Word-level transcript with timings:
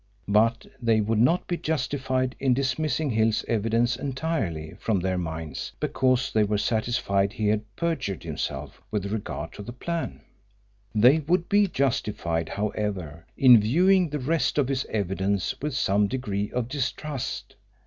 But 0.27 0.65
they 0.81 0.99
would 0.99 1.19
not 1.19 1.45
be 1.45 1.57
justified 1.57 2.35
in 2.39 2.55
dismissing 2.55 3.11
Hill's 3.11 3.45
evidence 3.47 3.95
entirely 3.95 4.73
from 4.79 4.99
their 4.99 5.19
minds 5.19 5.73
because 5.79 6.33
they 6.33 6.43
were 6.43 6.57
satisfied 6.57 7.33
he 7.33 7.49
had 7.49 7.75
perjured 7.75 8.23
himself 8.23 8.81
with 8.89 9.05
regard 9.11 9.53
to 9.53 9.61
the 9.61 9.71
plan. 9.73 10.21
They 10.95 11.19
would 11.19 11.47
be 11.47 11.67
justified, 11.67 12.49
however, 12.49 13.27
in 13.37 13.59
viewing 13.61 14.09
the 14.09 14.17
rest 14.17 14.57
of 14.57 14.69
his 14.69 14.85
evidence 14.85 15.53
with 15.61 15.75
some 15.75 16.07
degree 16.07 16.49
of 16.51 16.67
distrust. 16.67 17.53